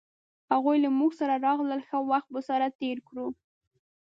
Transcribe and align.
هغوی 0.51 0.77
له 0.83 0.89
مونږ 0.97 1.11
سره 1.19 1.41
راغلل 1.45 1.81
ښه 1.87 1.97
وخت 2.11 2.29
به 2.33 2.41
سره 2.49 2.65
تیر 2.79 2.97
کړو 3.07 3.27